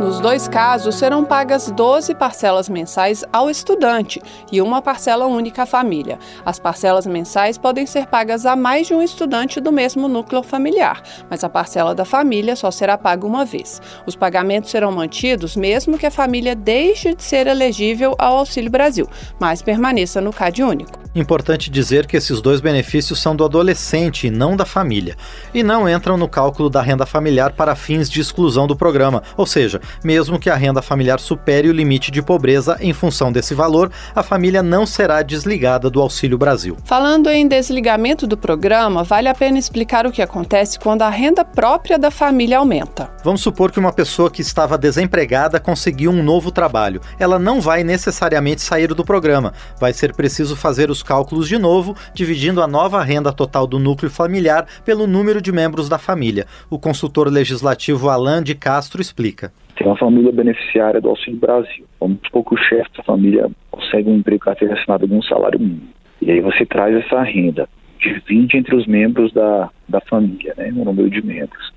Nos 0.01 0.19
dois 0.19 0.49
casos, 0.49 0.95
serão 0.95 1.27
pagas 1.27 1.71
12 1.71 2.15
parcelas 2.15 2.71
mensais 2.71 3.23
ao 3.31 3.51
estudante 3.51 4.19
e 4.51 4.63
uma 4.63 4.81
parcela 4.81 5.27
única 5.27 5.65
à 5.65 5.67
família. 5.67 6.19
As 6.43 6.59
parcelas 6.59 7.07
mensais 7.07 7.59
podem 7.59 7.85
ser 7.85 8.07
pagas 8.07 8.47
a 8.47 8.57
mais 8.57 8.87
de 8.87 8.95
um 8.95 9.03
estudante 9.03 9.61
do 9.61 9.71
mesmo 9.71 10.09
núcleo 10.09 10.43
familiar, 10.43 11.03
mas 11.29 11.45
a 11.45 11.51
parcela 11.51 11.95
da 11.95 12.07
família 12.07 12.57
só 12.57 12.71
será 12.71 12.97
paga 12.97 13.27
uma 13.27 13.45
vez. 13.45 13.79
Os 14.07 14.17
pagamentos 14.17 14.71
serão 14.71 14.91
mantidos 14.91 15.55
mesmo 15.55 15.99
que 15.99 16.07
a 16.07 16.11
família 16.11 16.57
deixe 16.57 17.15
de 17.15 17.23
ser 17.23 17.47
elegível 17.47 18.15
ao 18.19 18.39
Auxílio 18.39 18.71
Brasil, 18.71 19.07
mas 19.39 19.61
permaneça 19.61 20.19
no 20.19 20.33
CAD 20.33 20.63
único. 20.63 21.00
Importante 21.13 21.71
dizer 21.71 22.07
que 22.07 22.17
esses 22.17 22.41
dois 22.41 22.61
benefícios 22.61 23.21
são 23.21 23.35
do 23.35 23.45
adolescente 23.45 24.29
e 24.29 24.31
não 24.31 24.57
da 24.57 24.65
família, 24.65 25.17
e 25.53 25.61
não 25.61 25.89
entram 25.89 26.17
no 26.17 26.29
cálculo 26.29 26.71
da 26.71 26.81
renda 26.81 27.05
familiar 27.05 27.51
para 27.51 27.75
fins 27.75 28.09
de 28.09 28.21
exclusão 28.21 28.65
do 28.65 28.77
programa, 28.77 29.21
ou 29.37 29.45
seja, 29.45 29.81
mesmo 30.05 30.39
que 30.39 30.49
a 30.49 30.55
renda 30.55 30.81
familiar 30.81 31.19
supere 31.19 31.69
o 31.69 31.73
limite 31.73 32.13
de 32.13 32.23
pobreza 32.23 32.77
em 32.81 32.93
função 32.93 33.33
desse 33.33 33.55
valor, 33.55 33.91
a 34.15 34.23
família 34.23 34.63
não 34.63 34.87
será 34.87 35.21
desligada 35.23 35.91
do 35.91 36.01
Auxílio 36.01 36.39
Brasil. 36.39 36.77
Falando 36.85 37.29
em 37.29 37.49
desligamento 37.49 38.25
do 38.25 38.37
programa, 38.37 39.03
vale 39.03 39.29
a 39.29 39.35
pena 39.35 39.59
explicar 39.59 40.07
o 40.07 40.13
que 40.13 40.23
acontece 40.23 40.79
quando 40.79 41.03
a 41.03 41.11
renda 41.11 41.45
própria 41.45 41.99
da 41.99 42.13
família 42.13 42.59
aumenta. 42.59 43.11
Vamos 43.25 43.41
supor 43.41 43.73
que 43.73 43.81
uma 43.81 43.93
pessoa 43.93 44.31
que 44.31 44.43
estava 44.43 44.79
desempregada 44.79 45.59
conseguiu 45.59 46.13
um 46.13 46.23
novo 46.23 46.53
trabalho. 46.53 47.01
Ela 47.19 47.37
não 47.37 47.61
vai 47.61 47.83
necessariamente 47.83 48.63
sair 48.63 48.95
do 48.95 49.05
programa, 49.05 49.53
vai 49.81 49.93
ser 49.93 50.15
preciso 50.15 50.55
fazer 50.55 50.89
os 50.89 51.00
cálculos 51.03 51.49
de 51.49 51.59
novo, 51.59 51.95
dividindo 52.15 52.63
a 52.63 52.67
nova 52.67 53.03
renda 53.03 53.33
total 53.33 53.67
do 53.67 53.79
núcleo 53.79 54.11
familiar 54.11 54.67
pelo 54.85 55.07
número 55.07 55.41
de 55.41 55.53
membros 55.53 55.89
da 55.89 55.99
família. 55.99 56.47
O 56.69 56.79
consultor 56.79 57.29
legislativo 57.29 58.09
Alain 58.09 58.43
de 58.43 58.55
Castro 58.55 59.01
explica. 59.01 59.53
Tem 59.77 59.87
uma 59.87 59.97
família 59.97 60.31
beneficiária 60.31 61.01
do 61.01 61.09
Auxílio 61.09 61.41
Brasil. 61.41 61.87
Vamos 61.99 62.19
supor 62.25 62.45
que 62.45 62.55
o 62.55 62.59
chefe 62.59 62.91
da 62.97 63.03
família 63.03 63.51
consegue 63.71 64.11
um 64.11 64.17
emprego 64.17 64.45
carteira 64.45 64.75
assinada 64.75 65.07
com 65.09 65.19
um 65.19 65.23
salário 65.23 65.59
mínimo. 65.59 65.89
E 66.21 66.31
aí 66.31 66.41
você 66.41 66.67
traz 66.67 66.95
essa 66.95 67.23
renda, 67.23 67.69
divide 67.99 68.59
entre 68.59 68.77
os 68.77 68.87
membros 68.87 69.33
da, 69.33 69.71
da 69.89 70.01
família, 70.03 70.55
né, 70.57 70.71
o 70.77 70.85
número 70.85 71.09
de 71.09 71.25
membros. 71.25 71.73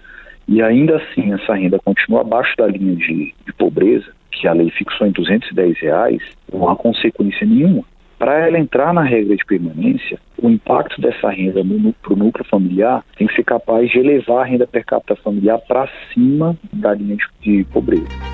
E 0.48 0.62
ainda 0.62 0.98
assim 0.98 1.34
essa 1.34 1.53
renda 1.53 1.80
continua 1.80 2.22
abaixo 2.22 2.53
da 2.58 2.68
linha 2.68 2.96
de, 2.96 3.34
de 3.46 3.53
pobreza, 3.58 4.12
que 4.32 4.48
a 4.48 4.53
lei 4.53 4.70
fixou 4.72 5.08
em 5.08 5.12
210 5.12 5.80
reais, 5.80 6.22
não 6.51 6.68
há 6.68 6.75
consequência 6.75 7.48
nenhuma. 7.48 7.84
Para 8.24 8.48
ela 8.48 8.58
entrar 8.58 8.94
na 8.94 9.03
regra 9.03 9.36
de 9.36 9.44
permanência, 9.44 10.18
o 10.42 10.50
impacto 10.50 11.01
dessa 11.01 11.30
renda 11.30 11.62
para 12.01 12.13
o 12.13 12.15
núcleo 12.15 12.46
familiar 12.50 13.03
tem 13.18 13.27
que 13.27 13.36
ser 13.36 13.44
capaz 13.44 13.92
de 13.92 14.00
elevar 14.00 14.44
a 14.44 14.46
renda 14.46 14.65
per 14.65 14.86
capita 14.86 15.13
familiar 15.18 15.60
para 15.68 15.89
cima 16.13 16.56
da 16.72 16.94
linha 16.94 17.18
de, 17.18 17.58
de 17.58 17.65
pobreza. 17.65 18.33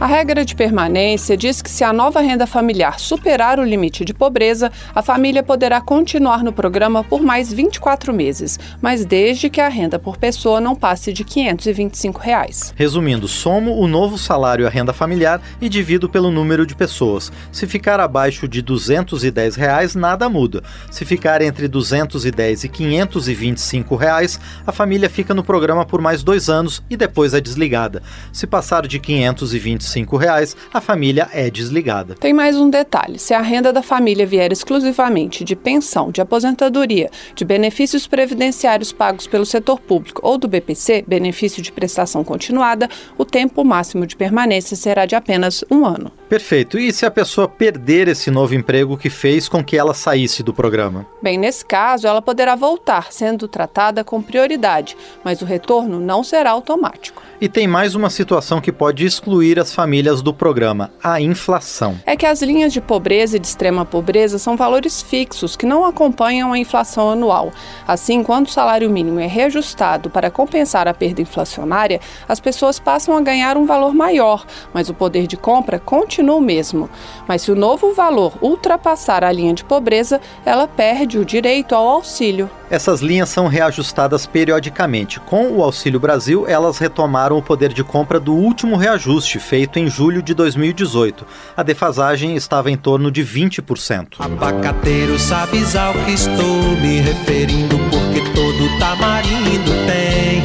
A 0.00 0.06
regra 0.06 0.46
de 0.46 0.56
permanência 0.56 1.36
diz 1.36 1.60
que 1.60 1.70
se 1.70 1.84
a 1.84 1.92
nova 1.92 2.22
renda 2.22 2.46
familiar 2.46 2.98
superar 2.98 3.60
o 3.60 3.62
limite 3.62 4.02
de 4.02 4.14
pobreza, 4.14 4.72
a 4.94 5.02
família 5.02 5.42
poderá 5.42 5.78
continuar 5.78 6.42
no 6.42 6.54
programa 6.54 7.04
por 7.04 7.20
mais 7.20 7.52
24 7.52 8.10
meses, 8.10 8.58
mas 8.80 9.04
desde 9.04 9.50
que 9.50 9.60
a 9.60 9.68
renda 9.68 9.98
por 9.98 10.16
pessoa 10.16 10.58
não 10.58 10.74
passe 10.74 11.12
de 11.12 11.22
525 11.22 12.18
reais. 12.18 12.72
Resumindo, 12.74 13.28
somo 13.28 13.78
o 13.78 13.86
novo 13.86 14.16
salário 14.16 14.66
à 14.66 14.70
renda 14.70 14.94
familiar 14.94 15.38
e 15.60 15.68
divido 15.68 16.08
pelo 16.08 16.30
número 16.30 16.64
de 16.64 16.74
pessoas. 16.74 17.30
Se 17.52 17.66
ficar 17.66 18.00
abaixo 18.00 18.48
de 18.48 18.62
210 18.62 19.54
reais, 19.54 19.94
nada 19.94 20.30
muda. 20.30 20.62
Se 20.90 21.04
ficar 21.04 21.42
entre 21.42 21.68
210 21.68 22.64
e 22.64 22.68
525, 22.70 23.96
reais, 23.96 24.40
a 24.66 24.72
família 24.72 25.10
fica 25.10 25.34
no 25.34 25.44
programa 25.44 25.84
por 25.84 26.00
mais 26.00 26.22
dois 26.22 26.48
anos 26.48 26.82
e 26.88 26.96
depois 26.96 27.34
é 27.34 27.40
desligada. 27.40 28.02
Se 28.32 28.46
passar 28.46 28.86
de 28.86 28.98
525 28.98 29.89
reais, 30.16 30.56
a 30.72 30.80
família 30.80 31.28
é 31.32 31.50
desligada. 31.50 32.14
Tem 32.14 32.32
mais 32.32 32.56
um 32.56 32.70
detalhe: 32.70 33.18
se 33.18 33.34
a 33.34 33.40
renda 33.40 33.72
da 33.72 33.82
família 33.82 34.26
vier 34.26 34.52
exclusivamente 34.52 35.44
de 35.44 35.56
pensão, 35.56 36.10
de 36.10 36.20
aposentadoria, 36.20 37.10
de 37.34 37.44
benefícios 37.44 38.06
previdenciários 38.06 38.92
pagos 38.92 39.26
pelo 39.26 39.46
setor 39.46 39.80
público 39.80 40.20
ou 40.24 40.38
do 40.38 40.48
BPC, 40.48 41.04
benefício 41.06 41.62
de 41.62 41.72
prestação 41.72 42.22
continuada, 42.22 42.88
o 43.16 43.24
tempo 43.24 43.64
máximo 43.64 44.06
de 44.06 44.16
permanência 44.16 44.76
será 44.76 45.06
de 45.06 45.14
apenas 45.14 45.64
um 45.70 45.84
ano. 45.84 46.12
Perfeito. 46.28 46.78
E 46.78 46.92
se 46.92 47.04
a 47.04 47.10
pessoa 47.10 47.48
perder 47.48 48.06
esse 48.08 48.30
novo 48.30 48.54
emprego 48.54 48.96
que 48.96 49.10
fez 49.10 49.48
com 49.48 49.64
que 49.64 49.76
ela 49.76 49.94
saísse 49.94 50.42
do 50.42 50.54
programa? 50.54 51.04
Bem, 51.22 51.36
nesse 51.36 51.64
caso, 51.64 52.06
ela 52.06 52.22
poderá 52.22 52.54
voltar, 52.54 53.12
sendo 53.12 53.48
tratada 53.48 54.04
com 54.04 54.22
prioridade, 54.22 54.96
mas 55.24 55.42
o 55.42 55.44
retorno 55.44 55.98
não 55.98 56.22
será 56.22 56.50
automático. 56.50 57.22
E 57.40 57.48
tem 57.48 57.66
mais 57.66 57.94
uma 57.94 58.10
situação 58.10 58.60
que 58.60 58.70
pode 58.70 59.04
excluir 59.04 59.58
as 59.58 59.74
famílias 59.80 60.20
do 60.20 60.34
programa: 60.34 60.90
a 61.02 61.22
inflação. 61.22 61.96
É 62.04 62.14
que 62.14 62.26
as 62.26 62.42
linhas 62.42 62.70
de 62.70 62.82
pobreza 62.82 63.38
e 63.38 63.40
de 63.40 63.46
extrema 63.46 63.82
pobreza 63.82 64.38
são 64.38 64.54
valores 64.54 65.00
fixos 65.00 65.56
que 65.56 65.64
não 65.64 65.86
acompanham 65.86 66.52
a 66.52 66.58
inflação 66.58 67.08
anual. 67.08 67.50
Assim, 67.88 68.22
quando 68.22 68.46
o 68.46 68.50
salário 68.50 68.90
mínimo 68.90 69.18
é 69.18 69.26
reajustado 69.26 70.10
para 70.10 70.30
compensar 70.30 70.86
a 70.86 70.92
perda 70.92 71.22
inflacionária, 71.22 71.98
as 72.28 72.38
pessoas 72.38 72.78
passam 72.78 73.16
a 73.16 73.22
ganhar 73.22 73.56
um 73.56 73.64
valor 73.64 73.94
maior, 73.94 74.44
mas 74.74 74.90
o 74.90 74.94
poder 74.94 75.26
de 75.26 75.38
compra 75.38 75.78
continua 75.78 76.36
o 76.36 76.42
mesmo. 76.42 76.90
Mas 77.26 77.40
se 77.40 77.50
o 77.50 77.56
novo 77.56 77.94
valor 77.94 78.34
ultrapassar 78.42 79.24
a 79.24 79.32
linha 79.32 79.54
de 79.54 79.64
pobreza, 79.64 80.20
ela 80.44 80.68
perde 80.68 81.18
o 81.18 81.24
direito 81.24 81.74
ao 81.74 81.88
auxílio. 81.88 82.50
Essas 82.70 83.00
linhas 83.00 83.28
são 83.28 83.48
reajustadas 83.48 84.26
periodicamente. 84.26 85.18
Com 85.18 85.50
o 85.50 85.62
Auxílio 85.62 85.98
Brasil, 85.98 86.46
elas 86.46 86.78
retomaram 86.78 87.36
o 87.36 87.42
poder 87.42 87.72
de 87.72 87.82
compra 87.82 88.20
do 88.20 88.32
último 88.32 88.76
reajuste, 88.76 89.40
feito 89.40 89.80
em 89.80 89.90
julho 89.90 90.22
de 90.22 90.32
2018. 90.34 91.26
A 91.56 91.64
defasagem 91.64 92.36
estava 92.36 92.70
em 92.70 92.76
torno 92.76 93.10
de 93.10 93.24
20%. 93.24 94.20
Abacateiro, 94.20 95.18
sabes 95.18 95.74
ao 95.74 95.92
que 95.94 96.12
estou 96.12 96.62
me 96.80 97.00
referindo, 97.00 97.76
porque 97.90 98.20
todo 98.34 98.78
tamarindo 98.78 99.72
tem. 99.86 100.40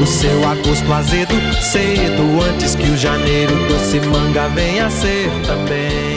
O 0.00 0.06
seu 0.06 0.48
agosto 0.48 0.90
azedo, 0.90 1.34
cedo, 1.60 2.42
antes 2.50 2.74
que 2.74 2.88
o 2.88 2.96
janeiro 2.96 3.54
doce 3.68 4.00
manga 4.00 4.48
venha 4.48 4.88
ser 4.88 5.28
também. 5.46 6.11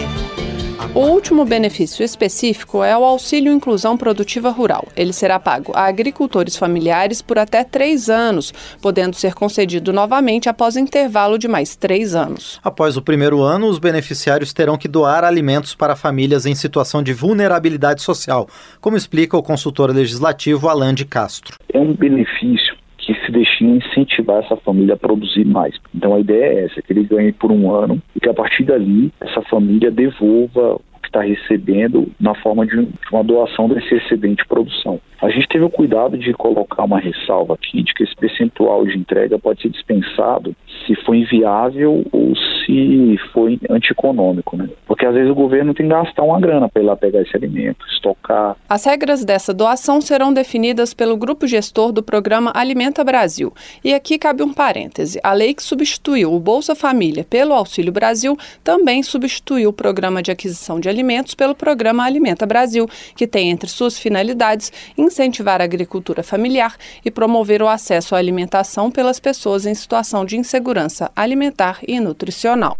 O 0.94 1.00
último 1.00 1.44
benefício 1.46 2.04
específico 2.04 2.84
é 2.84 2.98
o 2.98 3.04
Auxílio 3.04 3.51
Inclusão 3.51 3.98
Produtiva 3.98 4.50
Rural. 4.50 4.88
Ele 4.96 5.12
será 5.12 5.39
pago 5.39 5.72
a 5.75 5.86
agricultores 5.86 6.56
familiares 6.56 7.22
por 7.22 7.38
até 7.38 7.63
três 7.63 8.10
anos, 8.10 8.54
podendo 8.82 9.15
ser 9.15 9.34
concedido 9.34 9.92
novamente 9.92 10.48
após 10.48 10.77
intervalo 10.77 11.38
de 11.38 11.48
mais 11.48 11.75
três 11.75 12.15
anos. 12.15 12.60
Após 12.63 12.98
o 12.98 13.01
primeiro 13.01 13.42
ano, 13.42 13.68
os 13.68 13.80
beneficiários 13.80 14.54
terão 14.54 14.77
que 14.77 14.88
doar 14.88 15.24
alimentos 15.24 15.74
para 15.75 15.96
famílias 15.96 16.46
em 16.46 16.56
situação 16.56 17.01
de 17.01 17.13
vulnerabilidade 17.13 18.01
social, 18.01 18.48
como 18.80 18.98
explica 18.98 19.38
o 19.38 19.44
consultor 19.44 19.92
legislativo 19.92 20.70
Alain 20.70 20.94
de 20.94 21.06
Castro. 21.06 21.56
É 21.74 21.80
um 21.80 21.94
benefício 21.94 22.75
que 23.05 23.13
se 23.25 23.31
destina 23.31 23.74
a 23.74 23.77
incentivar 23.77 24.43
essa 24.43 24.55
família 24.57 24.95
a 24.95 24.97
produzir 24.97 25.45
mais. 25.45 25.75
Então 25.93 26.15
a 26.15 26.19
ideia 26.19 26.45
é 26.45 26.65
essa, 26.65 26.81
que 26.81 26.91
ele 26.91 27.03
ganhe 27.03 27.31
por 27.31 27.51
um 27.51 27.71
ano 27.71 28.01
e 28.15 28.19
que 28.19 28.27
a 28.27 28.33
partir 28.33 28.63
dali 28.63 29.12
essa 29.21 29.41
família 29.43 29.91
devolva 29.91 30.75
o 30.75 31.00
que 31.01 31.07
está 31.07 31.21
recebendo 31.21 32.12
na 32.19 32.33
forma 32.35 32.65
de 32.65 32.88
uma 33.12 33.24
doação 33.24 33.69
desse 33.69 33.93
excedente 33.93 34.41
de 34.41 34.47
produção. 34.47 35.00
A 35.21 35.29
gente 35.29 35.47
teve 35.47 35.63
o 35.63 35.69
cuidado 35.69 36.17
de 36.17 36.33
colocar 36.33 36.83
uma 36.83 37.00
ressalva 37.00 37.53
aqui 37.53 37.83
de 37.83 37.93
que 37.93 38.03
esse 38.03 38.15
percentual 38.15 38.85
de 38.85 38.97
entrega 38.97 39.38
pode 39.38 39.62
ser 39.62 39.69
dispensado 39.69 40.55
se 40.86 40.96
for 41.04 41.15
inviável 41.15 42.06
ou 42.12 42.34
se 42.36 43.18
for 43.34 43.50
antieconômico, 43.70 44.56
né? 44.56 44.70
Porque 44.88 45.06
às 45.06 45.13
vezes 45.13 45.30
o 45.30 45.36
governo 45.36 45.74
tem 45.74 45.88
que 45.88 45.94
gastar 45.94 46.24
uma 46.24 46.39
grana 46.39 46.70
para 46.70 46.82
ir 46.82 46.86
lá 46.86 46.96
pegar 46.96 47.22
esse 47.22 47.36
alimento, 47.36 47.86
estocar. 47.92 48.56
As 48.70 48.86
regras 48.86 49.24
dessa 49.24 49.54
doação 49.54 50.01
serão 50.01 50.34
definidas 50.34 50.94
pelo 50.94 51.18
grupo 51.18 51.48
gestor 51.48 51.92
do 51.92 52.04
programa 52.04 52.51
Alimenta 52.56 53.04
Brasil. 53.04 53.54
E 53.84 53.94
aqui 53.94 54.18
cabe 54.18 54.44
um 54.44 54.54
parêntese: 54.54 55.20
a 55.24 55.34
lei 55.34 55.54
que 55.54 55.63
substituiu 55.63 56.34
o 56.34 56.39
Bolsa 56.39 56.75
Família 56.75 57.24
pelo 57.24 57.54
Auxílio 57.54 57.92
Brasil 57.92 58.38
também 58.63 59.04
substituiu 59.04 59.70
o 59.70 59.74
programa 59.74 60.22
de 60.22 60.32
aquisição 60.32 60.80
de 60.80 60.89
alimentos 60.89 61.34
pelo 61.34 61.56
programa 61.56 62.04
Alimenta 62.04 62.46
Brasil, 62.46 62.88
que 63.15 63.27
tem 63.27 63.50
entre 63.50 63.70
suas 63.70 63.98
finalidades 63.98 64.72
incentivar 64.98 65.62
a 65.62 65.63
agricultura 65.63 66.24
familiar 66.24 66.75
e 67.04 67.12
promover 67.12 67.62
o 67.62 67.68
acesso 67.68 68.15
à 68.15 68.18
alimentação 68.18 68.92
pelas 68.92 69.20
pessoas 69.20 69.65
em 69.65 69.74
situação 69.74 70.25
de 70.25 70.38
insegurança 70.38 70.75
alimentar 71.15 71.79
e 71.88 72.00
nutricional. 72.00 72.75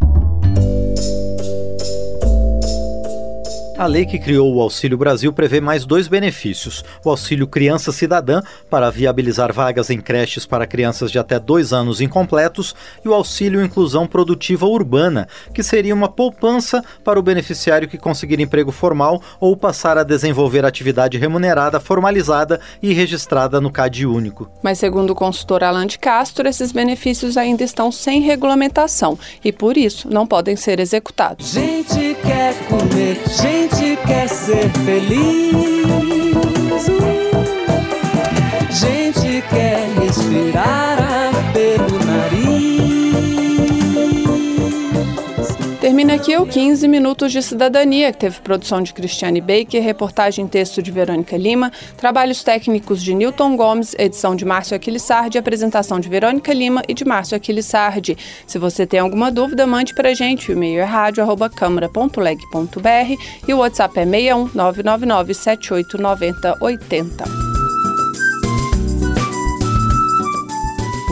A 3.78 3.88
lei 3.88 4.06
que 4.06 4.18
criou 4.18 4.56
o 4.56 4.62
Auxílio 4.62 4.98
Brasil 4.98 5.34
prevê 5.34 5.60
mais 5.60 5.84
dois 5.84 6.08
benefícios: 6.08 6.82
o 7.04 7.10
Auxílio 7.10 7.46
Criança 7.46 7.92
Cidadã, 7.92 8.42
para 8.70 8.90
viabilizar 8.90 9.52
vagas 9.52 9.90
em 9.90 10.00
creches 10.00 10.46
para 10.46 10.66
crianças 10.66 11.12
de 11.12 11.20
até 11.20 11.38
dois 11.38 11.74
anos 11.74 12.00
incompletos, 12.00 12.74
e 13.04 13.10
o 13.10 13.14
Auxílio 13.14 13.62
Inclusão 13.62 14.08
Produtiva 14.08 14.66
Urbana, 14.66 15.28
que 15.54 15.62
seria 15.62 15.94
uma 15.94 16.08
poupança 16.08 16.82
para 17.04 17.20
o 17.20 17.24
beneficiário 17.24 17.88
que 17.88 17.98
conseguir 17.98 18.40
emprego 18.40 18.72
formal 18.72 19.22
ou 19.42 19.58
passar 19.58 19.98
a 19.98 20.04
desenvolver 20.04 20.66
atividade 20.66 21.18
remunerada, 21.18 21.78
formalizada 21.78 22.62
e 22.82 22.94
registrada 22.94 23.60
no 23.60 23.70
CAD 23.70 24.06
único. 24.06 24.50
Mas, 24.64 24.80
segundo 24.80 25.10
o 25.10 25.16
consultor 25.16 25.66
Alan 25.66 25.86
de 25.86 26.00
Castro, 26.00 26.48
esses 26.48 26.72
benefícios 26.72 27.36
ainda 27.36 27.64
estão 27.64 27.92
sem 27.92 28.22
regulamentação 28.22 29.20
e, 29.44 29.52
por 29.52 29.76
isso, 29.76 30.10
não 30.10 30.26
podem 30.26 30.56
ser 30.56 30.80
executados. 30.80 31.52
Gente 31.52 32.16
quer 32.24 32.56
comer, 32.70 33.22
gente 33.28 33.65
gente 33.66 33.98
quer 34.06 34.30
ser 34.30 34.70
feliz. 34.86 35.56
Gente 38.70 39.42
quer 39.50 39.90
respirar 40.02 40.95
Aqui 46.16 46.36
o 46.38 46.48
15 46.48 46.88
Minutos 46.88 47.34
de 47.34 47.44
Cidadania, 47.44 48.14
que 48.14 48.20
teve 48.20 48.40
produção 48.40 48.82
de 48.82 48.94
Cristiane 48.94 49.42
Baker, 49.42 49.84
reportagem 49.84 50.46
e 50.46 50.48
texto 50.48 50.82
de 50.82 50.90
Verônica 50.90 51.36
Lima, 51.36 51.74
trabalhos 51.98 52.42
técnicos 52.42 53.04
de 53.04 53.14
Newton 53.14 53.58
Gomes, 53.58 53.94
edição 54.00 54.34
de 54.34 54.46
Márcio 54.46 54.78
Aquilissardi, 54.78 55.38
apresentação 55.38 56.00
de 56.00 56.08
Verônica 56.08 56.54
Lima 56.54 56.82
e 56.88 56.94
de 56.94 57.04
Márcio 57.04 57.36
Aquilissardi. 57.36 58.18
Se 58.48 58.58
você 58.58 58.88
tem 58.88 59.02
alguma 59.02 59.30
dúvida, 59.30 59.68
mande 59.68 59.94
para 59.94 60.14
gente. 60.14 60.50
O 60.50 60.54
e-mail 60.54 60.80
é 60.80 60.86
rádio.câmara.leg.br 60.86 63.24
e 63.46 63.54
o 63.54 63.58
WhatsApp 63.58 64.00
é 64.00 64.06
61 64.06 64.52
999 64.54 65.34
78 65.34 65.98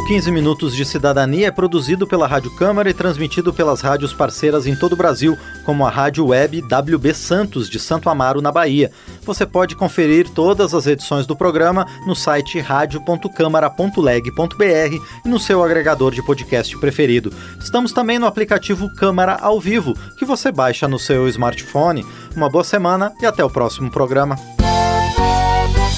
O 0.04 0.06
15 0.06 0.32
Minutos 0.34 0.76
de 0.76 0.84
Cidadania 0.84 1.48
é 1.48 1.52
produzido 1.52 2.06
pela 2.06 2.28
Rádio 2.28 2.54
Câmara 2.58 2.90
e 2.90 2.94
transmitido 2.94 3.54
pelas 3.54 3.80
rádios 3.80 4.12
parceiras 4.12 4.68
em 4.68 4.76
todo 4.76 4.92
o 4.92 4.98
Brasil, 4.98 5.38
como 5.64 5.86
a 5.86 5.90
Rádio 5.90 6.28
Web 6.28 6.62
WB 6.62 7.14
Santos, 7.14 7.70
de 7.70 7.80
Santo 7.80 8.10
Amaro, 8.10 8.42
na 8.42 8.52
Bahia. 8.52 8.92
Você 9.22 9.46
pode 9.46 9.78
conferir 9.78 10.30
todas 10.30 10.74
as 10.74 10.88
edições 10.88 11.26
do 11.26 11.38
programa 11.38 11.88
no 12.06 12.18
site 12.18 12.60
radio.câmara.leg.br 12.60 14.98
e 15.26 15.30
no 15.30 15.40
seu 15.40 15.64
agregador 15.64 16.12
de 16.12 16.22
podcast 16.22 16.78
preferido. 16.80 17.34
Estamos 17.58 17.94
também 17.94 18.20
no 18.20 18.28
aplicativo 18.28 18.94
Câmara 18.96 19.38
ao 19.40 19.58
Vivo, 19.58 19.94
que 20.20 20.26
você 20.26 20.52
baixa 20.52 20.86
no 20.86 21.00
seu 21.00 21.30
smartphone. 21.30 22.06
Uma 22.36 22.50
boa 22.50 22.66
semana 22.66 23.14
e 23.22 23.26
até 23.26 23.42
o 23.42 23.50
próximo 23.50 23.90
programa. 23.90 24.36